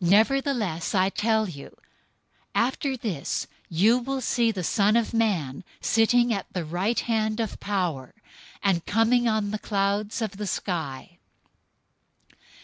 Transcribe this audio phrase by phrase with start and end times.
[0.00, 1.76] Nevertheless, I tell you,
[2.52, 7.60] after this you will see the Son of Man sitting at the right hand of
[7.60, 8.12] Power,
[8.60, 11.18] and coming on the clouds of the sky."